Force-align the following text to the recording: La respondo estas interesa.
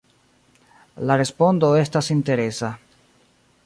La 1.11 1.19
respondo 1.23 1.71
estas 1.83 2.11
interesa. 2.19 2.75